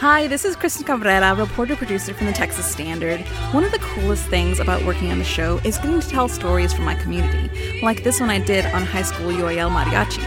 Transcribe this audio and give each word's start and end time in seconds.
Hi, 0.00 0.26
this 0.28 0.44
is 0.44 0.56
Kristen 0.56 0.84
Cabrera, 0.84 1.34
reporter 1.34 1.74
producer 1.74 2.12
from 2.12 2.26
the 2.26 2.32
Texas 2.34 2.70
Standard. 2.70 3.18
One 3.52 3.64
of 3.64 3.72
the 3.72 3.78
coolest 3.78 4.26
things 4.26 4.60
about 4.60 4.84
working 4.84 5.10
on 5.10 5.18
the 5.18 5.24
show 5.24 5.56
is 5.64 5.78
getting 5.78 5.98
to 5.98 6.06
tell 6.06 6.28
stories 6.28 6.70
from 6.74 6.84
my 6.84 6.94
community, 6.96 7.80
like 7.80 8.04
this 8.04 8.20
one 8.20 8.28
I 8.28 8.38
did 8.38 8.66
on 8.66 8.82
high 8.82 9.00
school 9.00 9.32
UIL 9.32 9.70
mariachi. 9.70 10.20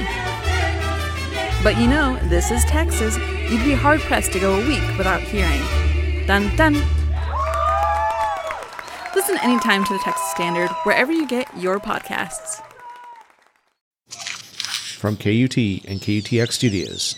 But 1.63 1.77
you 1.77 1.85
know, 1.85 2.17
this 2.29 2.49
is 2.49 2.65
Texas. 2.65 3.15
You'd 3.47 3.63
be 3.63 3.73
hard 3.73 3.99
pressed 4.01 4.33
to 4.33 4.39
go 4.39 4.59
a 4.59 4.67
week 4.67 4.81
without 4.97 5.21
hearing. 5.21 5.61
Dun 6.25 6.49
dun. 6.55 6.73
Listen 9.13 9.37
anytime 9.43 9.85
to 9.85 9.93
the 9.93 9.99
Texas 10.03 10.31
Standard, 10.31 10.71
wherever 10.81 11.11
you 11.11 11.27
get 11.27 11.47
your 11.55 11.79
podcasts. 11.79 12.59
From 14.97 15.15
KUT 15.15 15.57
and 15.85 16.01
KUTX 16.01 16.53
Studios. 16.53 17.15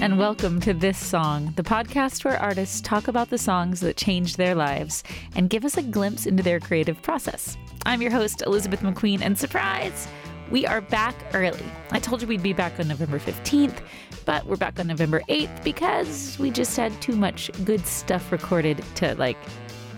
And 0.00 0.18
welcome 0.18 0.60
to 0.60 0.72
This 0.72 0.96
Song, 0.96 1.52
the 1.56 1.62
podcast 1.62 2.24
where 2.24 2.40
artists 2.40 2.80
talk 2.80 3.06
about 3.06 3.28
the 3.28 3.36
songs 3.36 3.80
that 3.80 3.98
changed 3.98 4.38
their 4.38 4.54
lives 4.54 5.04
and 5.34 5.50
give 5.50 5.62
us 5.62 5.76
a 5.76 5.82
glimpse 5.82 6.24
into 6.24 6.42
their 6.42 6.58
creative 6.58 7.02
process. 7.02 7.58
I'm 7.84 8.00
your 8.00 8.10
host, 8.10 8.40
Elizabeth 8.40 8.80
McQueen, 8.80 9.20
and 9.20 9.38
surprise! 9.38 10.08
We 10.50 10.66
are 10.66 10.80
back 10.80 11.14
early. 11.34 11.62
I 11.90 11.98
told 11.98 12.22
you 12.22 12.28
we'd 12.28 12.42
be 12.42 12.54
back 12.54 12.80
on 12.80 12.88
November 12.88 13.18
15th, 13.18 13.82
but 14.24 14.46
we're 14.46 14.56
back 14.56 14.80
on 14.80 14.86
November 14.86 15.20
8th 15.28 15.62
because 15.62 16.38
we 16.38 16.50
just 16.50 16.78
had 16.78 16.98
too 17.02 17.14
much 17.14 17.50
good 17.66 17.84
stuff 17.84 18.32
recorded 18.32 18.82
to, 18.94 19.14
like, 19.16 19.36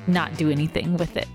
not 0.09 0.37
do 0.37 0.51
anything 0.51 0.97
with 0.97 1.17
it. 1.17 1.29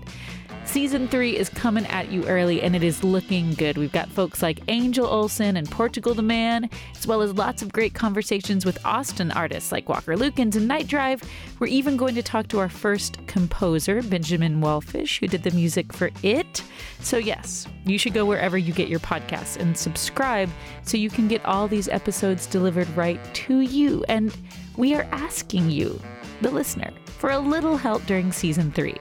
Season 0.68 1.08
three 1.08 1.34
is 1.34 1.48
coming 1.48 1.86
at 1.86 2.12
you 2.12 2.26
early 2.26 2.60
and 2.60 2.76
it 2.76 2.82
is 2.82 3.02
looking 3.02 3.54
good. 3.54 3.78
We've 3.78 3.90
got 3.90 4.10
folks 4.10 4.42
like 4.42 4.60
Angel 4.68 5.06
Olsen 5.06 5.56
and 5.56 5.68
Portugal 5.68 6.12
the 6.12 6.20
Man, 6.20 6.68
as 6.94 7.06
well 7.06 7.22
as 7.22 7.32
lots 7.32 7.62
of 7.62 7.72
great 7.72 7.94
conversations 7.94 8.66
with 8.66 8.84
Austin 8.84 9.30
artists 9.32 9.72
like 9.72 9.88
Walker 9.88 10.14
Lukens 10.14 10.56
and 10.56 10.68
Night 10.68 10.86
Drive. 10.86 11.22
We're 11.58 11.68
even 11.68 11.96
going 11.96 12.14
to 12.16 12.22
talk 12.22 12.48
to 12.48 12.58
our 12.58 12.68
first 12.68 13.16
composer, 13.26 14.02
Benjamin 14.02 14.60
Wallfisch, 14.60 15.20
who 15.20 15.26
did 15.26 15.42
the 15.42 15.52
music 15.52 15.90
for 15.90 16.10
It. 16.22 16.62
So, 17.00 17.16
yes, 17.16 17.66
you 17.86 17.96
should 17.96 18.12
go 18.12 18.26
wherever 18.26 18.58
you 18.58 18.74
get 18.74 18.88
your 18.88 19.00
podcasts 19.00 19.56
and 19.56 19.76
subscribe 19.76 20.50
so 20.82 20.98
you 20.98 21.08
can 21.08 21.28
get 21.28 21.42
all 21.46 21.66
these 21.66 21.88
episodes 21.88 22.46
delivered 22.46 22.94
right 22.94 23.18
to 23.32 23.60
you. 23.60 24.04
And 24.10 24.36
we 24.76 24.94
are 24.94 25.08
asking 25.12 25.70
you, 25.70 25.98
the 26.42 26.50
listener, 26.50 26.92
for 27.06 27.30
a 27.30 27.38
little 27.38 27.78
help 27.78 28.04
during 28.04 28.32
season 28.32 28.70
three. 28.70 28.98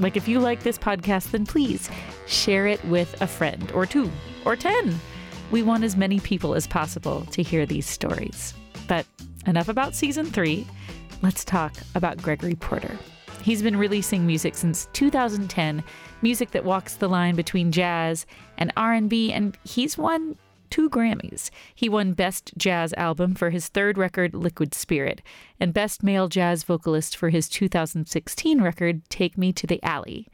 Like, 0.00 0.16
if 0.16 0.26
you 0.26 0.40
like 0.40 0.62
this 0.62 0.78
podcast, 0.78 1.30
then 1.30 1.46
please 1.46 1.90
share 2.26 2.66
it 2.66 2.82
with 2.86 3.20
a 3.20 3.26
friend 3.26 3.70
or 3.72 3.86
two 3.86 4.10
or 4.44 4.56
10. 4.56 4.98
We 5.50 5.62
want 5.62 5.84
as 5.84 5.96
many 5.96 6.18
people 6.20 6.54
as 6.54 6.66
possible 6.66 7.26
to 7.26 7.42
hear 7.42 7.66
these 7.66 7.86
stories. 7.86 8.54
But 8.88 9.06
enough 9.46 9.68
about 9.68 9.94
season 9.94 10.26
three. 10.26 10.66
Let's 11.22 11.44
talk 11.44 11.74
about 11.94 12.22
Gregory 12.22 12.54
Porter. 12.54 12.98
He's 13.42 13.62
been 13.62 13.76
releasing 13.76 14.26
music 14.26 14.54
since 14.54 14.88
2010, 14.92 15.84
music 16.22 16.50
that 16.52 16.64
walks 16.64 16.94
the 16.94 17.08
line 17.08 17.34
between 17.36 17.72
jazz 17.72 18.26
and 18.58 18.72
R&B, 18.76 19.32
and 19.32 19.56
he's 19.64 19.96
won 19.96 20.36
two 20.70 20.88
Grammys. 20.88 21.50
He 21.74 21.88
won 21.88 22.12
Best 22.12 22.52
Jazz 22.56 22.92
Album 22.94 23.34
for 23.34 23.50
his 23.50 23.68
third 23.68 23.98
record, 23.98 24.34
Liquid 24.34 24.74
Spirit, 24.74 25.22
and 25.58 25.74
Best 25.74 26.02
Male 26.02 26.28
Jazz 26.28 26.62
Vocalist 26.64 27.16
for 27.16 27.30
his 27.30 27.48
2016 27.48 28.60
record, 28.60 29.02
Take 29.08 29.36
Me 29.36 29.52
to 29.52 29.66
the 29.66 29.82
Alley. 29.82 30.28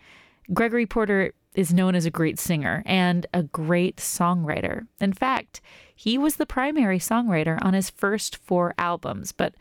Gregory 0.52 0.86
Porter 0.86 1.32
is 1.54 1.72
known 1.72 1.94
as 1.94 2.04
a 2.04 2.10
great 2.10 2.38
singer 2.38 2.82
and 2.86 3.26
a 3.32 3.42
great 3.42 3.96
songwriter. 3.96 4.86
In 5.00 5.12
fact, 5.12 5.60
he 5.94 6.18
was 6.18 6.36
the 6.36 6.46
primary 6.46 6.98
songwriter 6.98 7.58
on 7.62 7.74
his 7.74 7.90
first 7.90 8.36
four 8.36 8.74
albums, 8.78 9.32
but 9.32 9.54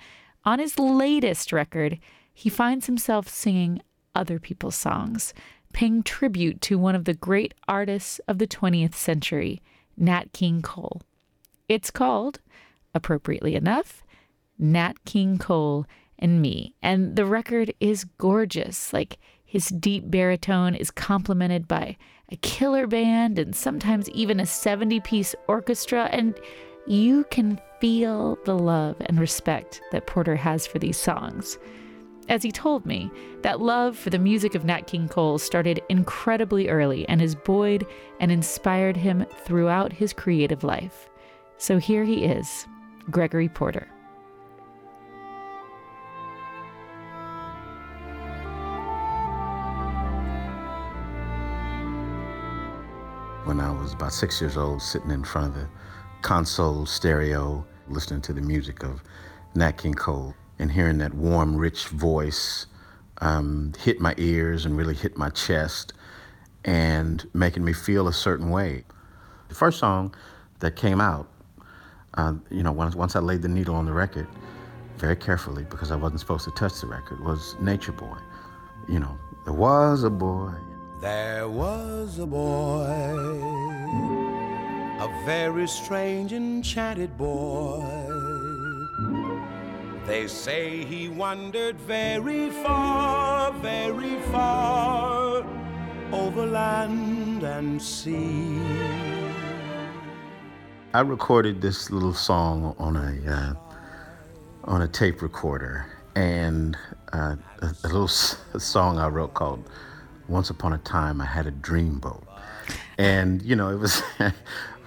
on 0.43 0.59
his 0.59 0.77
latest 0.77 1.51
record, 1.51 1.97
he 2.33 2.49
finds 2.49 2.85
himself 2.85 3.29
singing 3.29 3.81
other 4.13 4.39
people's 4.39 4.75
songs, 4.75 5.33
paying 5.73 6.03
tribute 6.03 6.61
to 6.61 6.77
one 6.77 6.95
of 6.95 7.05
the 7.05 7.13
great 7.13 7.53
artists 7.67 8.19
of 8.27 8.37
the 8.37 8.47
20th 8.47 8.93
century, 8.93 9.61
Nat 9.97 10.31
King 10.33 10.61
Cole. 10.61 11.01
It's 11.67 11.91
called, 11.91 12.39
appropriately 12.93 13.55
enough, 13.55 14.03
Nat 14.57 15.03
King 15.05 15.37
Cole 15.37 15.85
and 16.19 16.41
Me. 16.41 16.73
And 16.81 17.15
the 17.15 17.25
record 17.25 17.73
is 17.79 18.05
gorgeous. 18.17 18.93
Like 18.93 19.17
his 19.43 19.69
deep 19.69 20.09
baritone 20.09 20.75
is 20.75 20.91
complemented 20.91 21.67
by 21.67 21.97
a 22.29 22.35
killer 22.37 22.87
band 22.87 23.37
and 23.37 23.55
sometimes 23.55 24.09
even 24.09 24.39
a 24.39 24.45
70 24.45 24.99
piece 25.01 25.35
orchestra. 25.47 26.09
And 26.11 26.37
you 26.87 27.25
can 27.31 27.59
feel 27.79 28.37
the 28.45 28.57
love 28.57 28.95
and 29.01 29.19
respect 29.19 29.81
that 29.91 30.07
Porter 30.07 30.35
has 30.35 30.65
for 30.65 30.79
these 30.79 30.97
songs. 30.97 31.57
As 32.27 32.41
he 32.41 32.51
told 32.51 32.87
me, 32.87 33.11
that 33.43 33.61
love 33.61 33.95
for 33.95 34.09
the 34.09 34.17
music 34.17 34.55
of 34.55 34.65
Nat 34.65 34.87
King 34.87 35.07
Cole 35.07 35.37
started 35.37 35.81
incredibly 35.89 36.69
early 36.69 37.07
and 37.07 37.21
has 37.21 37.35
buoyed 37.35 37.85
and 38.19 38.31
inspired 38.31 38.97
him 38.97 39.25
throughout 39.45 39.93
his 39.93 40.11
creative 40.11 40.63
life. 40.63 41.07
So 41.57 41.77
here 41.77 42.03
he 42.03 42.25
is, 42.25 42.65
Gregory 43.11 43.47
Porter. 43.47 43.87
When 53.43 53.59
I 53.59 53.71
was 53.71 53.93
about 53.93 54.13
six 54.13 54.41
years 54.41 54.57
old, 54.57 54.81
sitting 54.81 55.11
in 55.11 55.23
front 55.23 55.49
of 55.49 55.61
the 55.61 55.69
console 56.23 56.87
stereo, 56.87 57.63
listening 57.87 58.21
to 58.21 58.33
the 58.33 58.41
music 58.41 58.83
of 58.83 59.03
Nat 59.53 59.73
King 59.73 59.93
Cole 59.93 60.33
and 60.59 60.71
hearing 60.71 60.97
that 60.99 61.13
warm, 61.13 61.55
rich 61.55 61.87
voice 61.87 62.67
um, 63.19 63.73
hit 63.79 63.99
my 63.99 64.13
ears 64.17 64.65
and 64.65 64.77
really 64.77 64.93
hit 64.93 65.17
my 65.17 65.29
chest 65.29 65.93
and 66.63 67.25
making 67.33 67.63
me 67.63 67.73
feel 67.73 68.07
a 68.07 68.13
certain 68.13 68.49
way. 68.49 68.83
The 69.49 69.55
first 69.55 69.79
song 69.79 70.15
that 70.59 70.75
came 70.75 70.99
out, 70.99 71.27
uh, 72.15 72.33
you 72.49 72.63
know, 72.63 72.71
once, 72.71 72.95
once 72.95 73.15
I 73.15 73.19
laid 73.19 73.41
the 73.41 73.47
needle 73.47 73.75
on 73.75 73.85
the 73.85 73.93
record, 73.93 74.27
very 74.97 75.15
carefully 75.15 75.65
because 75.69 75.91
I 75.91 75.95
wasn't 75.95 76.19
supposed 76.21 76.45
to 76.45 76.51
touch 76.51 76.81
the 76.81 76.87
record, 76.87 77.23
was 77.23 77.55
Nature 77.59 77.91
Boy. 77.91 78.17
You 78.89 78.99
know, 78.99 79.17
there 79.43 79.53
was 79.53 80.03
a 80.03 80.09
boy. 80.09 80.53
There 81.01 81.47
was 81.49 82.19
a 82.19 82.25
boy, 82.25 82.85
a 84.99 85.23
very 85.25 85.67
strange, 85.67 86.33
enchanted 86.33 87.17
boy. 87.17 88.04
They 90.07 90.27
say 90.27 90.83
he 90.85 91.09
wandered 91.09 91.77
very 91.81 92.51
far, 92.51 93.51
very 93.53 94.19
far 94.31 95.43
over 96.11 96.45
land 96.45 97.43
and 97.43 97.81
sea. 97.81 98.61
I 100.93 101.01
recorded 101.01 101.59
this 101.61 101.89
little 101.89 102.13
song 102.13 102.75
on 102.77 102.95
a 102.95 103.31
uh, 103.31 103.53
on 104.65 104.83
a 104.83 104.87
tape 104.87 105.21
recorder, 105.23 105.87
and 106.15 106.77
uh, 107.11 107.35
a, 107.61 107.65
a, 107.83 107.87
little 107.87 108.03
s- 108.05 108.37
a 108.53 108.59
song 108.59 108.99
I 108.99 109.07
wrote 109.07 109.33
called 109.33 109.67
"Once 110.27 110.51
Upon 110.51 110.73
a 110.73 110.77
Time 110.77 111.19
I 111.19 111.25
Had 111.25 111.47
a 111.47 111.51
Dreamboat," 111.51 112.23
and 112.99 113.41
you 113.41 113.55
know 113.55 113.69
it 113.69 113.79
was. 113.79 114.03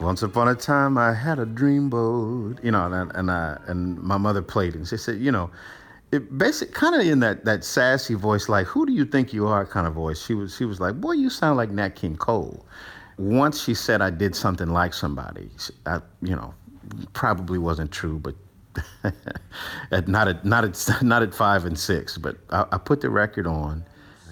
Once 0.01 0.23
upon 0.23 0.49
a 0.49 0.55
time, 0.55 0.97
I 0.97 1.13
had 1.13 1.39
a 1.39 1.47
dreamboat, 1.47 2.63
you 2.63 2.71
know, 2.71 2.93
and 2.93 3.11
and, 3.15 3.31
I, 3.31 3.59
and 3.67 3.99
my 4.01 4.17
mother 4.17 4.43
played 4.43 4.75
it. 4.75 4.79
And 4.79 4.89
she 4.89 4.97
said, 4.97 5.21
you 5.21 5.33
know, 5.33 5.51
it 6.13 6.39
basic 6.39 6.73
kind 6.73 6.95
of 6.95 7.03
in 7.03 7.21
that 7.21 7.45
that 7.45 7.65
sassy 7.65 8.15
voice, 8.15 8.49
like 8.49 8.67
"Who 8.67 8.87
do 8.87 8.93
you 8.93 9.05
think 9.05 9.33
you 9.33 9.47
are?" 9.47 9.67
kind 9.67 9.87
of 9.87 9.95
voice. 9.95 10.25
She 10.25 10.35
was 10.35 10.57
she 10.57 10.65
was 10.65 10.81
like, 10.81 11.01
"Boy, 11.01 11.13
you 11.13 11.29
sound 11.29 11.57
like 11.57 11.71
Nat 11.71 11.91
King 11.97 12.17
Cole." 12.17 12.65
Once 13.19 13.63
she 13.63 13.75
said 13.75 14.01
I 14.01 14.11
did 14.11 14.35
something 14.35 14.69
like 14.69 14.95
somebody, 14.95 15.51
I, 15.87 16.01
you 16.23 16.37
know, 16.37 16.55
probably 17.13 17.59
wasn't 17.59 17.91
true, 17.91 18.19
but 18.19 18.35
at 19.91 20.09
not 20.09 20.29
at 20.29 20.45
not 20.45 20.65
at 20.65 20.89
not 21.03 21.23
at 21.23 21.35
five 21.35 21.65
and 21.65 21.79
six. 21.79 22.17
But 22.17 22.37
I, 22.51 22.65
I 22.73 22.79
put 22.79 23.01
the 23.01 23.11
record 23.11 23.47
on, 23.47 23.85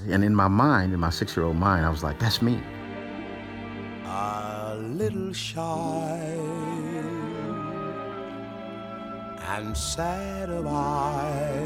and 0.08 0.24
in 0.24 0.34
my 0.34 0.48
mind, 0.48 0.94
in 0.94 1.00
my 1.00 1.10
six-year-old 1.10 1.56
mind, 1.56 1.84
I 1.84 1.90
was 1.90 2.02
like, 2.02 2.18
"That's 2.18 2.40
me." 2.40 2.62
Little 4.96 5.32
shy 5.34 6.38
and 9.46 9.76
sad 9.76 10.48
of 10.48 10.66
eye, 10.66 11.62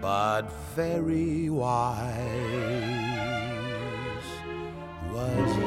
but 0.00 0.42
very 0.76 1.50
wise 1.50 2.06
was 5.10 5.56
he. 5.56 5.64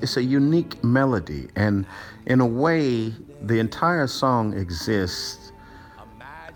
It's 0.00 0.16
a 0.16 0.22
unique 0.22 0.84
melody, 0.84 1.48
and 1.56 1.84
in 2.26 2.40
a 2.40 2.46
way, 2.46 3.12
the 3.42 3.58
entire 3.58 4.06
song 4.06 4.54
exists. 4.56 5.50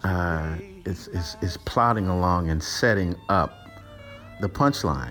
Uh, 0.05 0.55
is, 0.85 1.09
is, 1.09 1.37
is 1.43 1.57
plodding 1.57 2.07
along 2.07 2.49
and 2.49 2.63
setting 2.63 3.17
up 3.29 3.53
the 4.41 4.49
punchline. 4.49 5.11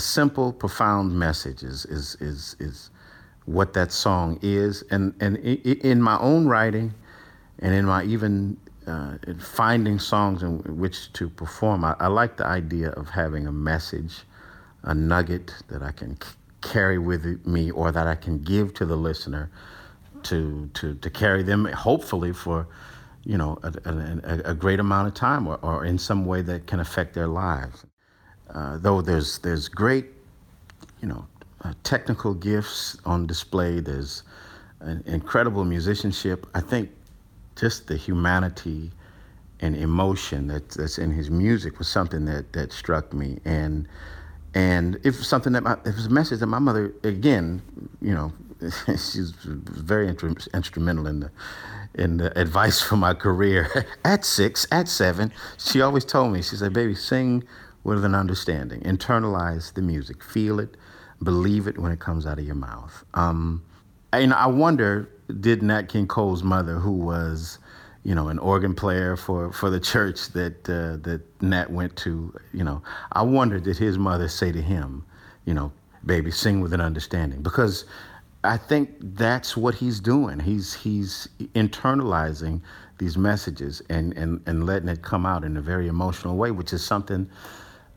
A 0.00 0.02
simple, 0.02 0.50
profound 0.50 1.12
message 1.12 1.62
is 1.62 1.84
is 1.84 2.16
is 2.20 2.56
is 2.58 2.90
what 3.44 3.74
that 3.74 3.92
song 3.92 4.38
is, 4.40 4.82
and 4.90 5.14
and 5.20 5.36
in 5.92 6.00
my 6.00 6.18
own 6.20 6.46
writing, 6.46 6.94
and 7.58 7.74
in 7.74 7.84
my 7.84 8.02
even 8.04 8.56
uh, 8.86 9.16
finding 9.38 9.98
songs 9.98 10.42
in 10.42 10.52
which 10.82 11.12
to 11.12 11.28
perform, 11.28 11.84
I, 11.84 11.94
I 12.00 12.06
like 12.06 12.38
the 12.38 12.46
idea 12.46 12.88
of 13.00 13.10
having 13.10 13.46
a 13.46 13.52
message, 13.52 14.14
a 14.84 14.94
nugget 14.94 15.52
that 15.68 15.82
I 15.82 15.92
can 15.92 16.18
c- 16.18 16.28
carry 16.62 16.98
with 16.98 17.22
me, 17.44 17.70
or 17.70 17.92
that 17.92 18.06
I 18.06 18.14
can 18.14 18.38
give 18.38 18.72
to 18.80 18.86
the 18.86 18.96
listener, 18.96 19.50
to 20.22 20.70
to 20.78 20.94
to 20.94 21.10
carry 21.10 21.42
them, 21.42 21.66
hopefully 21.66 22.32
for. 22.32 22.66
You 23.22 23.36
know, 23.36 23.58
a, 23.62 23.70
a, 23.84 24.52
a 24.52 24.54
great 24.54 24.80
amount 24.80 25.08
of 25.08 25.14
time, 25.14 25.46
or, 25.46 25.58
or 25.60 25.84
in 25.84 25.98
some 25.98 26.24
way 26.24 26.40
that 26.40 26.66
can 26.66 26.80
affect 26.80 27.12
their 27.12 27.26
lives. 27.26 27.84
Uh, 28.54 28.78
though 28.78 29.00
there's 29.00 29.38
there's 29.38 29.68
great, 29.68 30.06
you 31.00 31.08
know, 31.08 31.26
uh, 31.62 31.72
technical 31.84 32.34
gifts 32.34 32.96
on 33.04 33.26
display. 33.26 33.80
There's 33.80 34.22
an 34.80 35.02
incredible 35.06 35.64
musicianship. 35.64 36.46
I 36.54 36.60
think 36.60 36.90
just 37.56 37.86
the 37.86 37.96
humanity 37.96 38.90
and 39.60 39.76
emotion 39.76 40.46
that, 40.48 40.70
that's 40.70 40.98
in 40.98 41.10
his 41.10 41.30
music 41.30 41.78
was 41.78 41.88
something 41.88 42.24
that 42.24 42.52
that 42.52 42.72
struck 42.72 43.12
me. 43.12 43.38
And 43.44 43.86
and 44.54 44.98
if 45.04 45.24
something 45.24 45.52
that 45.52 45.62
my, 45.62 45.74
it 45.84 45.94
was 45.94 46.06
a 46.06 46.10
message 46.10 46.40
that 46.40 46.46
my 46.46 46.58
mother 46.58 46.92
again, 47.04 47.62
you 48.00 48.14
know, 48.14 48.32
she's 48.88 49.32
very 49.36 50.12
intru- 50.12 50.52
instrumental 50.54 51.06
in 51.06 51.20
the 51.20 51.30
in 51.94 52.16
the 52.16 52.36
advice 52.38 52.80
for 52.80 52.96
my 52.96 53.14
career. 53.14 53.86
at 54.04 54.24
six, 54.24 54.66
at 54.72 54.88
seven, 54.88 55.32
she 55.58 55.80
always 55.80 56.04
told 56.04 56.32
me, 56.32 56.42
she 56.42 56.56
said, 56.56 56.72
"Baby, 56.72 56.94
sing 56.94 57.44
with 57.84 58.04
an 58.04 58.14
understanding. 58.14 58.80
Internalize 58.82 59.72
the 59.74 59.82
music. 59.82 60.22
Feel 60.22 60.60
it. 60.60 60.76
Believe 61.22 61.66
it 61.66 61.78
when 61.78 61.92
it 61.92 62.00
comes 62.00 62.26
out 62.26 62.38
of 62.38 62.44
your 62.44 62.54
mouth." 62.54 63.04
Um, 63.14 63.62
and 64.12 64.34
I 64.34 64.46
wonder, 64.46 65.08
did 65.40 65.62
Nat 65.62 65.88
King 65.88 66.06
Cole's 66.06 66.42
mother, 66.42 66.74
who 66.74 66.92
was, 66.92 67.58
you 68.02 68.14
know, 68.14 68.28
an 68.28 68.38
organ 68.38 68.74
player 68.74 69.16
for, 69.16 69.52
for 69.52 69.70
the 69.70 69.78
church 69.78 70.28
that 70.30 70.68
uh, 70.68 70.96
that 71.08 71.20
Nat 71.42 71.70
went 71.70 71.96
to, 71.96 72.34
you 72.52 72.64
know, 72.64 72.82
I 73.12 73.22
wonder 73.22 73.60
did 73.60 73.78
his 73.78 73.98
mother 73.98 74.28
say 74.28 74.50
to 74.52 74.62
him, 74.62 75.04
you 75.44 75.54
know, 75.54 75.70
baby, 76.04 76.30
sing 76.30 76.60
with 76.60 76.72
an 76.72 76.80
understanding, 76.80 77.42
because 77.42 77.84
I 78.42 78.56
think 78.56 78.90
that's 79.00 79.56
what 79.56 79.74
he's 79.74 80.00
doing. 80.00 80.40
He's 80.40 80.74
he's 80.74 81.28
internalizing 81.54 82.62
these 82.98 83.16
messages 83.16 83.82
and 83.90 84.16
and 84.16 84.40
and 84.46 84.66
letting 84.66 84.88
it 84.88 85.02
come 85.02 85.26
out 85.26 85.44
in 85.44 85.56
a 85.56 85.60
very 85.60 85.88
emotional 85.88 86.36
way, 86.36 86.50
which 86.50 86.72
is 86.72 86.82
something 86.82 87.28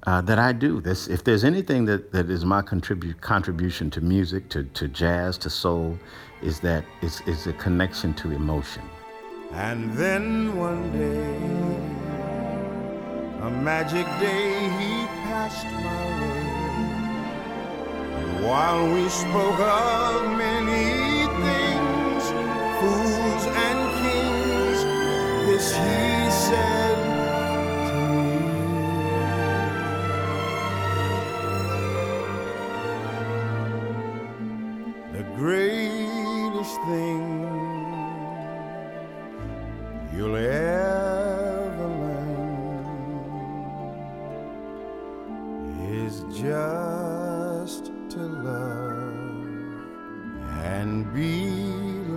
uh, 0.06 0.22
that 0.22 0.40
I 0.40 0.52
do. 0.52 0.82
This, 0.82 1.08
if 1.08 1.24
there's 1.24 1.44
anything 1.44 1.86
that, 1.86 2.12
that 2.12 2.30
is 2.30 2.46
my 2.46 2.62
contribute 2.62 3.22
contribution 3.22 3.90
to 3.92 4.02
music, 4.02 4.50
to, 4.50 4.64
to 4.64 4.88
jazz, 4.88 5.38
to 5.40 5.50
soul, 5.50 5.98
is 6.42 6.60
that 6.60 6.84
is 7.02 7.22
is 7.26 7.48
a 7.48 7.54
connection 7.54 8.14
to 8.16 8.32
emotion. 8.32 8.84
And 9.52 9.94
then 9.94 10.58
one 10.58 10.92
day, 10.92 11.38
a 13.48 13.50
magic 13.50 14.06
day, 14.20 14.60
he 14.80 15.06
passed 15.24 15.66
my 15.66 16.06
way. 16.20 16.44
While 18.46 18.94
we 18.94 19.08
spoke 19.08 19.60
of 19.60 20.38
many 20.38 21.28
things, 21.46 22.24
fools 22.80 23.46
and 23.46 23.80
kings, 24.02 24.84
this 25.48 25.72
he 25.72 26.30
said 26.30 27.03
just 46.44 47.86
to 48.10 48.20
love 48.20 49.16
and 50.66 51.14
be 51.14 51.48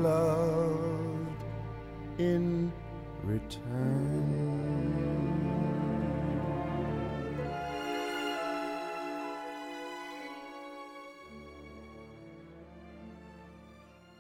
loved 0.03 1.45
in 2.19 2.73
return. 3.23 3.63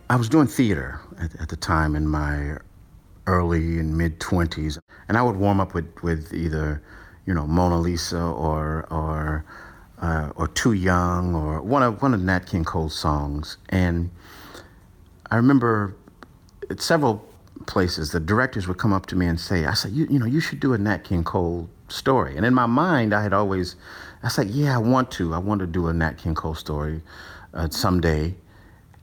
I 0.08 0.14
was 0.14 0.28
doing 0.28 0.46
theater 0.46 1.00
at, 1.18 1.34
at 1.40 1.48
the 1.48 1.56
time 1.56 1.96
in 1.96 2.06
my 2.06 2.58
early 3.26 3.80
and 3.80 3.98
mid 3.98 4.20
20s, 4.20 4.78
and 5.08 5.18
I 5.18 5.22
would 5.22 5.34
warm 5.34 5.58
up 5.58 5.74
with, 5.74 5.92
with 6.04 6.32
either, 6.32 6.80
you 7.24 7.34
know, 7.34 7.48
Mona 7.48 7.80
Lisa 7.80 8.20
or 8.20 8.86
or 8.88 9.44
uh, 10.00 10.30
or 10.36 10.48
Too 10.48 10.72
Young 10.72 11.34
or 11.34 11.60
one 11.60 11.82
of 11.82 12.02
one 12.02 12.14
of 12.14 12.22
Nat 12.22 12.46
King 12.46 12.64
Cole's 12.64 12.94
songs. 12.94 13.56
And 13.68 14.10
I 15.30 15.36
remember 15.36 15.94
at 16.70 16.80
several 16.80 17.24
places 17.66 18.12
the 18.12 18.20
directors 18.20 18.68
would 18.68 18.78
come 18.78 18.92
up 18.92 19.06
to 19.06 19.16
me 19.16 19.26
and 19.26 19.40
say, 19.40 19.64
"I 19.66 19.74
said, 19.74 19.92
you 19.92 20.06
you 20.10 20.18
know, 20.18 20.26
you 20.26 20.40
should 20.40 20.60
do 20.60 20.72
a 20.72 20.78
Nat 20.78 21.04
King 21.04 21.24
Cole 21.24 21.68
story." 21.88 22.36
And 22.36 22.44
in 22.44 22.54
my 22.54 22.66
mind, 22.66 23.14
I 23.14 23.22
had 23.22 23.32
always, 23.32 23.76
I 24.22 24.28
said, 24.28 24.50
"Yeah, 24.50 24.74
I 24.74 24.78
want 24.78 25.10
to. 25.12 25.34
I 25.34 25.38
want 25.38 25.60
to 25.60 25.66
do 25.66 25.88
a 25.88 25.92
Nat 25.92 26.18
King 26.18 26.34
Cole 26.34 26.54
story 26.54 27.02
uh, 27.54 27.68
someday." 27.70 28.34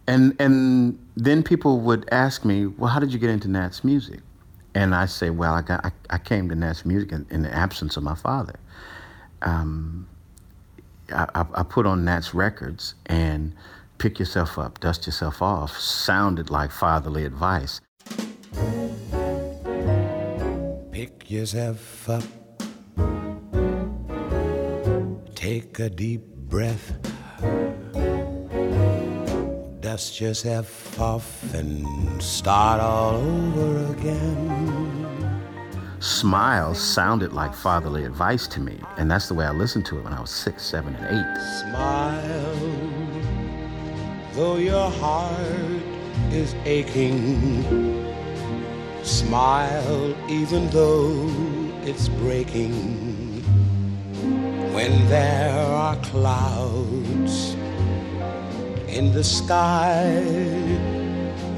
And 0.07 0.35
and 0.39 0.99
then 1.15 1.43
people 1.43 1.79
would 1.81 2.07
ask 2.11 2.43
me, 2.43 2.67
well, 2.67 2.89
how 2.89 2.99
did 2.99 3.13
you 3.13 3.19
get 3.19 3.29
into 3.29 3.47
Nat's 3.47 3.83
music? 3.83 4.19
And 4.75 4.95
I 4.95 5.05
say, 5.05 5.29
well, 5.29 5.53
I 5.53 5.61
got 5.61 5.85
I, 5.85 5.91
I 6.09 6.17
came 6.17 6.49
to 6.49 6.55
Nat's 6.55 6.85
music 6.85 7.11
in, 7.11 7.25
in 7.29 7.43
the 7.43 7.53
absence 7.53 7.95
of 7.95 8.03
my 8.03 8.15
father. 8.15 8.55
Um, 9.43 10.07
I, 11.13 11.45
I, 11.53 11.63
put 11.63 11.85
on 11.85 12.03
Nat's 12.05 12.33
records 12.33 12.95
and 13.05 13.53
pick 13.97 14.19
yourself 14.19 14.57
up, 14.57 14.79
dust 14.79 15.05
yourself 15.05 15.41
off 15.41 15.77
sounded 15.77 16.49
like 16.49 16.71
fatherly 16.71 17.25
advice. 17.25 17.79
Pick 20.91 21.29
yourself 21.29 22.09
up. 22.09 22.23
Take 25.35 25.79
a 25.79 25.89
deep 25.89 26.23
breath. 26.25 26.93
Dust 29.81 30.21
yourself 30.21 30.99
off 30.99 31.53
and 31.53 32.21
start 32.21 32.79
all 32.79 33.15
over 33.15 33.93
again. 33.93 34.92
Smile 36.03 36.75
sounded 36.75 37.31
like 37.31 37.53
fatherly 37.53 38.03
advice 38.03 38.45
to 38.47 38.59
me, 38.59 38.77
and 38.97 39.09
that's 39.09 39.29
the 39.29 39.33
way 39.33 39.45
I 39.45 39.51
listened 39.51 39.85
to 39.85 39.99
it 39.99 40.03
when 40.03 40.11
I 40.11 40.19
was 40.19 40.31
six, 40.31 40.61
seven, 40.61 40.93
and 40.95 41.05
eight. 41.05 41.41
Smile, 41.61 42.59
though 44.33 44.57
your 44.57 44.91
heart 44.91 45.81
is 46.29 46.55
aching. 46.65 47.63
Smile, 49.01 50.13
even 50.29 50.69
though 50.71 51.31
it's 51.83 52.09
breaking. 52.09 53.41
When 54.73 55.07
there 55.07 55.55
are 55.55 55.95
clouds 56.11 57.53
in 58.89 59.13
the 59.13 59.23
sky, 59.23 60.21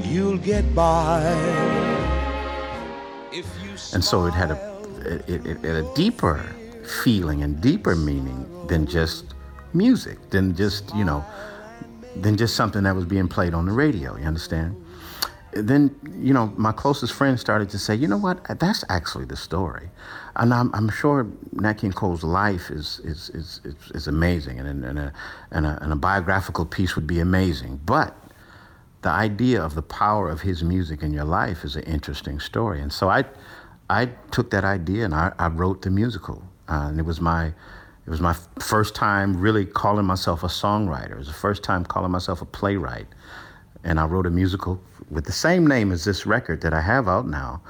you'll 0.04 0.38
get 0.38 0.72
by. 0.72 1.95
And 3.92 4.04
so 4.04 4.26
it 4.26 4.34
had 4.34 4.50
a 4.50 5.22
it, 5.26 5.46
it, 5.46 5.64
it 5.64 5.84
a 5.84 5.94
deeper 5.94 6.44
feeling 7.02 7.42
and 7.42 7.60
deeper 7.60 7.94
meaning 7.94 8.46
than 8.66 8.86
just 8.86 9.34
music, 9.72 10.30
than 10.30 10.54
just 10.54 10.94
you 10.94 11.04
know, 11.04 11.24
than 12.16 12.36
just 12.36 12.56
something 12.56 12.82
that 12.84 12.94
was 12.94 13.04
being 13.04 13.28
played 13.28 13.54
on 13.54 13.66
the 13.66 13.72
radio. 13.72 14.16
You 14.16 14.24
understand? 14.24 14.82
then 15.62 15.94
you 16.18 16.34
know 16.34 16.52
my 16.56 16.72
closest 16.72 17.12
friend 17.12 17.38
started 17.38 17.70
to 17.70 17.78
say, 17.78 17.94
you 17.94 18.08
know 18.08 18.16
what, 18.16 18.44
that's 18.58 18.84
actually 18.88 19.24
the 19.24 19.36
story, 19.36 19.88
and 20.36 20.52
I'm, 20.52 20.74
I'm 20.74 20.88
sure 20.90 21.26
Nat 21.52 21.74
King 21.74 21.92
Cole's 21.92 22.22
life 22.22 22.70
is 22.70 23.00
is 23.04 23.30
is 23.30 23.60
is, 23.64 23.74
is 23.94 24.08
amazing, 24.08 24.58
and 24.58 24.84
and 24.84 24.98
a, 24.98 25.12
and 25.50 25.66
a 25.66 25.78
and 25.80 25.92
a 25.92 25.96
biographical 25.96 26.66
piece 26.66 26.94
would 26.96 27.06
be 27.06 27.20
amazing, 27.20 27.80
but 27.84 28.16
the 29.02 29.10
idea 29.10 29.62
of 29.62 29.74
the 29.74 29.82
power 29.82 30.28
of 30.28 30.40
his 30.40 30.62
music 30.62 31.02
in 31.02 31.12
your 31.12 31.24
life 31.24 31.64
is 31.64 31.76
an 31.76 31.84
interesting 31.84 32.40
story, 32.40 32.80
and 32.80 32.92
so 32.92 33.08
I 33.08 33.24
I 33.88 34.06
took 34.30 34.50
that 34.50 34.64
idea 34.64 35.04
and 35.04 35.14
I, 35.14 35.32
I 35.38 35.48
wrote 35.48 35.82
the 35.82 35.90
musical, 35.90 36.42
uh, 36.68 36.86
and 36.88 36.98
it 36.98 37.04
was 37.04 37.20
my 37.20 37.46
it 37.46 38.10
was 38.10 38.20
my 38.20 38.36
first 38.60 38.94
time 38.94 39.36
really 39.40 39.66
calling 39.66 40.06
myself 40.06 40.44
a 40.44 40.48
songwriter. 40.48 41.12
It 41.12 41.18
was 41.18 41.26
the 41.26 41.32
first 41.34 41.64
time 41.64 41.84
calling 41.84 42.12
myself 42.12 42.40
a 42.40 42.44
playwright 42.44 43.06
and 43.86 44.00
I 44.00 44.04
wrote 44.04 44.26
a 44.26 44.30
musical 44.30 44.80
with 45.10 45.24
the 45.24 45.32
same 45.32 45.66
name 45.66 45.92
as 45.92 46.04
this 46.04 46.26
record 46.26 46.60
that 46.62 46.74
I 46.74 46.80
have 46.80 47.08
out 47.08 47.26
now. 47.26 47.62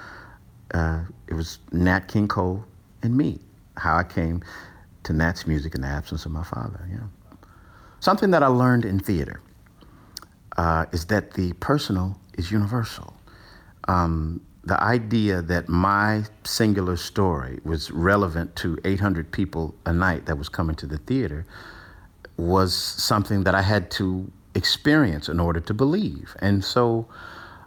Uh, 0.72 1.02
it 1.28 1.34
was 1.34 1.58
Nat 1.72 2.08
King 2.08 2.26
Cole 2.26 2.64
and 3.02 3.16
me. 3.16 3.38
How 3.76 3.96
I 3.96 4.04
came 4.04 4.42
to 5.04 5.12
Nat's 5.12 5.46
music 5.46 5.74
in 5.74 5.82
the 5.82 5.86
absence 5.86 6.24
of 6.24 6.32
my 6.32 6.42
father. 6.42 6.88
Yeah. 6.90 7.38
Something 8.00 8.30
that 8.30 8.42
I 8.42 8.46
learned 8.46 8.86
in 8.86 8.98
theater 8.98 9.42
uh, 10.56 10.86
is 10.90 11.04
that 11.06 11.34
the 11.34 11.52
personal 11.54 12.18
is 12.38 12.50
universal. 12.50 13.14
Um, 13.86 14.40
the 14.66 14.82
idea 14.82 15.40
that 15.42 15.68
my 15.68 16.24
singular 16.44 16.96
story 16.96 17.60
was 17.64 17.90
relevant 17.92 18.56
to 18.56 18.78
800 18.84 19.30
people 19.30 19.74
a 19.86 19.92
night 19.92 20.26
that 20.26 20.36
was 20.36 20.48
coming 20.48 20.74
to 20.76 20.86
the 20.86 20.98
theater 20.98 21.46
was 22.36 22.74
something 22.74 23.44
that 23.44 23.54
I 23.54 23.62
had 23.62 23.90
to 23.92 24.30
experience 24.56 25.28
in 25.28 25.38
order 25.38 25.60
to 25.60 25.72
believe. 25.72 26.34
And 26.40 26.64
so 26.64 27.06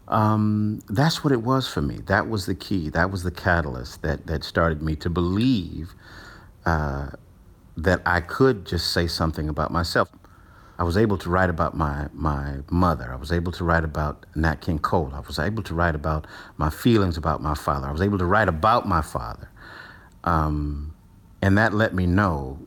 um, 0.09 0.81
that's 0.89 1.23
what 1.23 1.31
it 1.31 1.41
was 1.41 1.67
for 1.67 1.81
me. 1.81 1.99
That 2.07 2.27
was 2.29 2.45
the 2.45 2.55
key. 2.55 2.89
That 2.89 3.11
was 3.11 3.23
the 3.23 3.31
catalyst 3.31 4.01
that, 4.01 4.27
that 4.27 4.43
started 4.43 4.81
me 4.81 4.97
to 4.97 5.09
believe 5.09 5.93
uh, 6.65 7.11
that 7.77 8.01
I 8.05 8.19
could 8.19 8.65
just 8.65 8.91
say 8.91 9.07
something 9.07 9.47
about 9.47 9.71
myself. 9.71 10.09
I 10.79 10.83
was 10.83 10.95
able 10.95 11.17
to 11.17 11.29
write 11.29 11.49
about 11.49 11.75
my, 11.75 12.07
my 12.13 12.59
mother. 12.69 13.11
I 13.11 13.17
was 13.17 13.33
able 13.33 13.51
to 13.51 13.65
write 13.65 13.83
about 13.83 14.25
Nat 14.33 14.61
King 14.61 14.79
Cole. 14.79 15.11
I 15.13 15.19
was 15.19 15.37
able 15.37 15.61
to 15.63 15.75
write 15.75 15.93
about 15.93 16.25
my 16.55 16.69
feelings 16.69 17.17
about 17.17 17.43
my 17.43 17.53
father. 17.53 17.87
I 17.87 17.91
was 17.91 18.01
able 18.01 18.17
to 18.17 18.25
write 18.25 18.47
about 18.47 18.87
my 18.87 19.01
father. 19.01 19.51
Um, 20.23 20.95
and 21.41 21.57
that 21.57 21.73
let 21.73 21.93
me 21.93 22.05
know, 22.05 22.59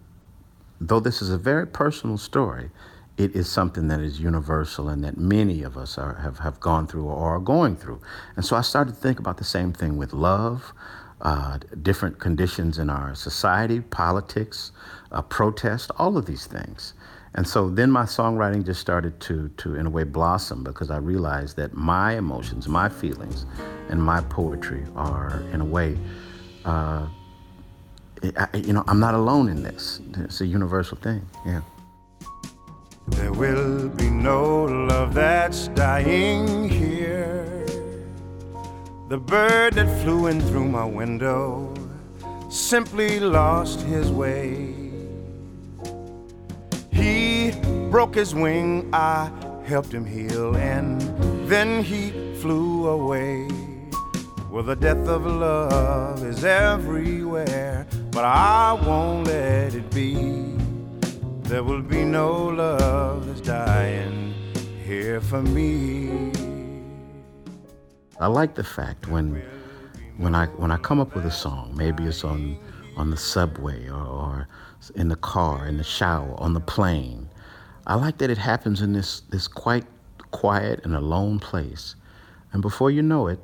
though 0.78 1.00
this 1.00 1.22
is 1.22 1.30
a 1.30 1.38
very 1.38 1.66
personal 1.66 2.18
story, 2.18 2.70
it 3.16 3.34
is 3.34 3.48
something 3.48 3.88
that 3.88 4.00
is 4.00 4.20
universal 4.20 4.90
and 4.90 5.02
that 5.04 5.16
many 5.16 5.62
of 5.62 5.78
us 5.78 5.96
are, 5.96 6.14
have, 6.16 6.38
have 6.40 6.60
gone 6.60 6.86
through 6.86 7.06
or 7.06 7.36
are 7.36 7.40
going 7.40 7.76
through. 7.76 8.02
And 8.36 8.44
so 8.44 8.56
I 8.56 8.60
started 8.60 8.94
to 8.94 9.00
think 9.00 9.20
about 9.20 9.38
the 9.38 9.44
same 9.44 9.72
thing 9.72 9.96
with 9.96 10.12
love, 10.12 10.74
uh, 11.22 11.58
different 11.80 12.18
conditions 12.18 12.78
in 12.78 12.90
our 12.90 13.14
society, 13.14 13.80
politics, 13.80 14.72
uh, 15.10 15.22
protest, 15.22 15.90
all 15.96 16.18
of 16.18 16.26
these 16.26 16.46
things. 16.46 16.92
And 17.34 17.46
so 17.46 17.70
then 17.70 17.90
my 17.90 18.02
songwriting 18.02 18.64
just 18.64 18.80
started 18.80 19.18
to, 19.20 19.48
to, 19.56 19.76
in 19.76 19.86
a 19.86 19.90
way, 19.90 20.04
blossom 20.04 20.62
because 20.62 20.90
I 20.90 20.98
realized 20.98 21.56
that 21.56 21.72
my 21.74 22.16
emotions, 22.16 22.68
my 22.68 22.88
feelings, 22.88 23.46
and 23.88 24.02
my 24.02 24.20
poetry 24.22 24.84
are, 24.94 25.42
in 25.52 25.60
a 25.60 25.64
way, 25.64 25.96
uh, 26.64 27.06
I, 28.36 28.48
you 28.54 28.72
know, 28.72 28.84
I'm 28.86 29.00
not 29.00 29.14
alone 29.14 29.48
in 29.48 29.62
this. 29.62 30.00
It's 30.18 30.40
a 30.42 30.46
universal 30.46 30.96
thing. 30.98 31.26
Yeah. 31.46 31.62
There 33.08 33.32
will 33.32 33.88
be 33.88 34.10
no 34.10 34.64
love 34.64 35.14
that's 35.14 35.68
dying 35.68 36.68
here. 36.68 37.66
The 39.08 39.18
bird 39.18 39.74
that 39.74 40.02
flew 40.02 40.28
in 40.28 40.40
through 40.40 40.68
my 40.68 40.84
window 40.84 41.74
simply 42.48 43.18
lost 43.18 43.80
his 43.80 44.10
way. 44.10 44.81
Broke 47.92 48.14
his 48.14 48.34
wing, 48.34 48.88
I 48.94 49.30
helped 49.66 49.92
him 49.92 50.06
heal, 50.06 50.56
and 50.56 50.98
then 51.46 51.84
he 51.84 52.10
flew 52.36 52.88
away. 52.88 53.46
Well, 54.50 54.62
the 54.62 54.74
death 54.74 55.06
of 55.06 55.26
love 55.26 56.24
is 56.24 56.42
everywhere, 56.42 57.86
but 58.10 58.24
I 58.24 58.72
won't 58.72 59.26
let 59.26 59.74
it 59.74 59.90
be. 59.90 60.56
There 61.42 61.62
will 61.62 61.82
be 61.82 62.02
no 62.02 62.32
love 62.46 63.26
that's 63.26 63.42
dying 63.42 64.32
here 64.86 65.20
for 65.20 65.42
me. 65.42 66.32
I 68.18 68.26
like 68.26 68.54
the 68.54 68.64
fact 68.64 69.08
when 69.08 69.42
when 70.16 70.34
I 70.34 70.46
when 70.46 70.70
I 70.70 70.78
come 70.78 70.98
up 70.98 71.14
with 71.14 71.26
a 71.26 71.30
song, 71.30 71.74
maybe 71.76 72.04
it's 72.04 72.24
on 72.24 72.56
on 72.96 73.10
the 73.10 73.18
subway 73.18 73.86
or, 73.90 74.06
or 74.06 74.48
in 74.94 75.08
the 75.08 75.16
car, 75.16 75.66
in 75.66 75.76
the 75.76 75.84
shower, 75.84 76.34
on 76.40 76.54
the 76.54 76.60
plane. 76.60 77.28
I 77.86 77.94
like 77.96 78.18
that 78.18 78.30
it 78.30 78.38
happens 78.38 78.80
in 78.80 78.92
this 78.92 79.20
this 79.30 79.48
quite 79.48 79.84
quiet 80.30 80.80
and 80.84 80.94
alone 80.94 81.38
place. 81.38 81.94
And 82.52 82.62
before 82.62 82.90
you 82.90 83.02
know 83.02 83.28
it, 83.28 83.40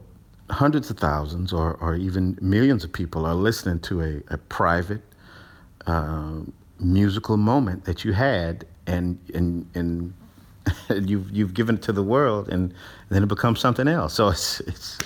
hundreds 0.50 0.90
of 0.90 0.98
thousands 0.98 1.52
or, 1.52 1.74
or 1.74 1.94
even 1.94 2.38
millions 2.40 2.84
of 2.84 2.92
people 2.92 3.24
are 3.26 3.34
listening 3.34 3.80
to 3.80 4.02
a, 4.02 4.34
a 4.34 4.38
private, 4.38 5.02
uh, 5.86 6.40
musical 6.78 7.36
moment 7.36 7.84
that 7.84 8.04
you 8.04 8.12
had 8.12 8.64
and 8.86 9.18
and 9.34 9.66
and 9.74 10.14
you've 11.08 11.30
you've 11.30 11.54
given 11.54 11.76
it 11.76 11.82
to 11.82 11.92
the 11.92 12.02
world 12.02 12.48
and 12.48 12.72
then 13.08 13.22
it 13.22 13.26
becomes 13.26 13.58
something 13.58 13.88
else 13.88 14.14
so 14.14 14.28
it's 14.28 14.60
it's 14.60 14.98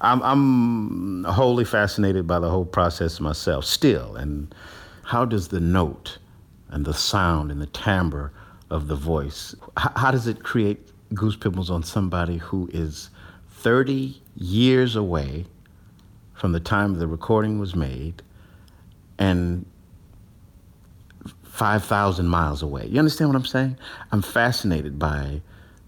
I'm 0.00 0.22
I'm 0.22 1.24
wholly 1.24 1.64
fascinated 1.64 2.26
by 2.26 2.38
the 2.38 2.50
whole 2.50 2.66
process 2.66 3.20
myself 3.20 3.64
still 3.64 4.16
and 4.16 4.54
how 5.04 5.24
does 5.24 5.48
the 5.48 5.60
note 5.60 6.18
and 6.68 6.84
the 6.84 6.94
sound 6.94 7.50
and 7.50 7.60
the 7.60 7.66
timbre 7.66 8.32
of 8.70 8.88
the 8.88 8.96
voice 8.96 9.54
how, 9.76 9.92
how 9.96 10.10
does 10.10 10.26
it 10.26 10.42
create 10.42 10.90
goose 11.14 11.36
pimples 11.36 11.70
on 11.70 11.82
somebody 11.82 12.38
who 12.38 12.68
is 12.72 13.10
30 13.50 14.20
years 14.36 14.96
away 14.96 15.46
from 16.34 16.52
the 16.52 16.60
time 16.60 16.94
the 16.94 17.06
recording 17.06 17.58
was 17.58 17.74
made 17.74 18.22
and 19.18 19.64
5,000 21.44 22.28
miles 22.28 22.62
away. 22.62 22.86
You 22.86 22.98
understand 22.98 23.30
what 23.30 23.36
I'm 23.36 23.46
saying? 23.46 23.78
I'm 24.12 24.20
fascinated 24.20 24.98
by 24.98 25.40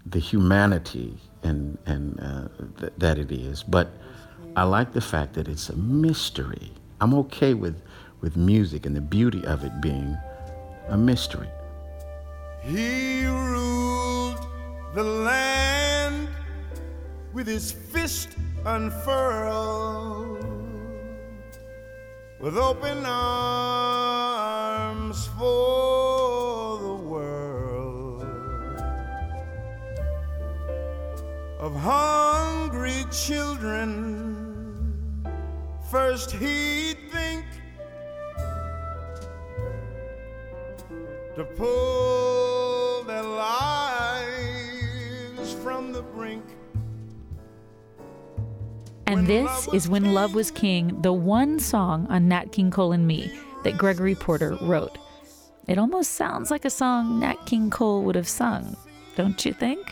the 0.03 0.17
humanity 0.17 1.15
and, 1.43 1.77
and 1.85 2.19
uh, 2.19 2.47
th- 2.79 2.93
that 2.97 3.19
it 3.19 3.31
is, 3.31 3.61
but 3.61 3.91
I 4.55 4.63
like 4.63 4.93
the 4.93 5.01
fact 5.01 5.33
that 5.35 5.47
it's 5.47 5.69
a 5.69 5.75
mystery. 5.75 6.71
I'm 7.01 7.13
okay 7.13 7.53
with, 7.53 7.81
with 8.19 8.35
music 8.35 8.87
and 8.87 8.95
the 8.95 9.01
beauty 9.01 9.45
of 9.45 9.63
it 9.63 9.79
being 9.79 10.17
a 10.87 10.97
mystery. 10.97 11.47
He 12.63 13.25
ruled 13.25 14.45
the 14.93 15.03
land 15.03 16.29
with 17.33 17.47
his 17.47 17.71
fist 17.71 18.29
unfurled, 18.65 20.43
with 22.39 22.57
open 22.57 23.05
arms 23.05 24.09
for 25.37 26.77
the 26.79 26.95
world 26.95 28.23
of 31.59 31.75
hungry 31.75 33.05
children. 33.11 34.17
First 35.89 36.31
he'd 36.31 36.97
think 37.11 37.45
to 41.35 41.45
pull 41.45 42.28
their 43.09 43.23
lives 43.23 44.29
from 45.63 45.91
the 45.91 46.03
brink. 46.03 46.43
And 49.07 49.25
this 49.25 49.67
is 49.73 49.89
When 49.89 50.13
Love 50.13 50.35
Was 50.35 50.51
King, 50.51 51.01
the 51.01 51.11
one 51.11 51.57
song 51.57 52.05
on 52.11 52.27
Nat 52.27 52.51
King 52.51 52.69
Cole 52.69 52.91
and 52.91 53.07
Me 53.07 53.31
that 53.63 53.79
Gregory 53.79 54.13
Porter 54.13 54.59
wrote. 54.61 54.99
It 55.67 55.79
almost 55.79 56.11
sounds 56.11 56.51
like 56.51 56.65
a 56.65 56.69
song 56.69 57.19
Nat 57.19 57.47
King 57.47 57.71
Cole 57.71 58.03
would 58.03 58.13
have 58.13 58.27
sung, 58.27 58.77
don't 59.15 59.43
you 59.43 59.53
think? 59.53 59.91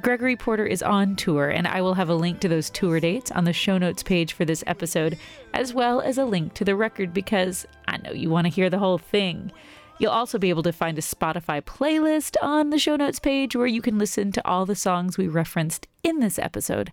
Gregory 0.00 0.36
Porter 0.36 0.64
is 0.64 0.82
on 0.82 1.16
tour, 1.16 1.50
and 1.50 1.66
I 1.66 1.82
will 1.82 1.94
have 1.94 2.08
a 2.08 2.14
link 2.14 2.40
to 2.40 2.48
those 2.48 2.70
tour 2.70 2.98
dates 2.98 3.30
on 3.30 3.44
the 3.44 3.52
show 3.52 3.76
notes 3.76 4.02
page 4.02 4.32
for 4.32 4.46
this 4.46 4.64
episode, 4.66 5.18
as 5.52 5.74
well 5.74 6.00
as 6.00 6.16
a 6.16 6.24
link 6.24 6.54
to 6.54 6.64
the 6.64 6.76
record 6.76 7.12
because 7.12 7.66
I 7.86 7.98
know 7.98 8.12
you 8.12 8.30
want 8.30 8.46
to 8.46 8.52
hear 8.52 8.70
the 8.70 8.78
whole 8.78 8.96
thing. 8.96 9.52
You'll 9.98 10.10
also 10.10 10.38
be 10.38 10.50
able 10.50 10.62
to 10.64 10.72
find 10.72 10.98
a 10.98 11.02
Spotify 11.02 11.62
playlist 11.62 12.36
on 12.42 12.70
the 12.70 12.78
show 12.78 12.96
notes 12.96 13.18
page 13.18 13.56
where 13.56 13.66
you 13.66 13.80
can 13.80 13.98
listen 13.98 14.30
to 14.32 14.46
all 14.46 14.66
the 14.66 14.74
songs 14.74 15.16
we 15.16 15.26
referenced 15.26 15.86
in 16.02 16.20
this 16.20 16.38
episode 16.38 16.92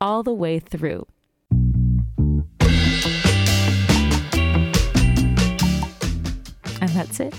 all 0.00 0.22
the 0.22 0.32
way 0.32 0.60
through. 0.60 1.06
And 6.80 6.90
that's 6.90 7.18
it. 7.18 7.34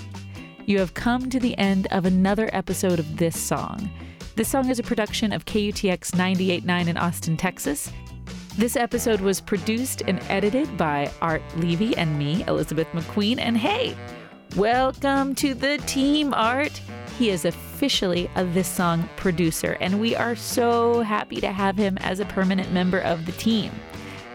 You 0.66 0.80
have 0.80 0.96
come 0.96 1.30
to 1.30 1.40
the 1.40 1.58
end 1.58 1.88
of 1.92 2.06
another 2.06 2.50
episode 2.52 3.00
of 3.00 3.18
this 3.18 3.40
song. 3.40 3.90
This 4.36 4.50
song 4.50 4.70
is 4.70 4.80
a 4.80 4.84
production 4.84 5.32
of 5.32 5.46
KUTX 5.46 6.12
98.9 6.12 6.88
in 6.88 6.98
Austin, 6.98 7.38
Texas. 7.38 7.90
This 8.58 8.76
episode 8.76 9.22
was 9.22 9.40
produced 9.40 10.02
and 10.08 10.20
edited 10.28 10.76
by 10.76 11.10
Art 11.22 11.44
Levy 11.58 11.96
and 11.96 12.18
me, 12.18 12.44
Elizabeth 12.48 12.88
McQueen. 12.94 13.38
And 13.38 13.58
hey, 13.58 13.96
welcome 14.56 15.36
to 15.36 15.54
the 15.54 15.78
team, 15.80 16.34
Art. 16.34 16.82
He 17.18 17.30
is 17.30 17.46
officially 17.46 18.30
a 18.36 18.46
This 18.46 18.68
Song 18.68 19.10
producer, 19.18 19.78
and 19.80 20.00
we 20.00 20.16
are 20.16 20.36
so 20.36 21.02
happy 21.02 21.42
to 21.42 21.52
have 21.52 21.78
him 21.78 21.98
as 22.00 22.20
a 22.20 22.26
permanent 22.26 22.72
member 22.72 23.00
of 23.00 23.26
the 23.26 23.32
team. 23.34 23.72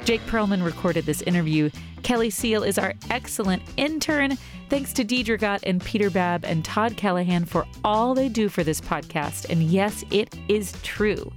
Jake 0.05 0.21
Perlman 0.23 0.65
recorded 0.65 1.07
this 1.07 1.23
interview. 1.23 1.71
Kelly 2.03 2.31
Seal 2.31 2.62
is 2.62 2.79
our 2.79 2.95
excellent 3.11 3.62
intern. 3.77 4.37
Thanks 4.69 4.93
to 4.95 5.05
Deidre 5.05 5.39
Gott 5.39 5.61
and 5.65 5.83
Peter 5.83 6.11
Babb 6.11 6.45
and 6.45 6.65
Todd 6.65 6.97
Callahan 6.97 7.45
for 7.45 7.67
all 7.85 8.15
they 8.15 8.29
do 8.29 8.49
for 8.49 8.65
this 8.65 8.81
podcast. 8.81 9.49
And 9.50 9.62
yes, 9.62 10.05
it 10.11 10.35
is 10.49 10.73
true. 10.83 11.33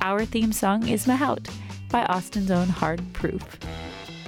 Our 0.00 0.24
theme 0.24 0.52
song 0.52 0.88
is 0.88 1.06
Mahout 1.06 1.48
by 1.90 2.04
Austin's 2.06 2.50
own 2.50 2.68
Hard 2.68 3.00
Proof. 3.12 3.58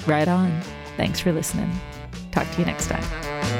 Right 0.07 0.29
on. 0.29 0.61
Thanks 0.97 1.21
for 1.21 1.33
listening. 1.33 1.71
Talk 2.33 2.51
to 2.53 2.61
you 2.61 2.67
next 2.67 2.87
time. 2.87 3.60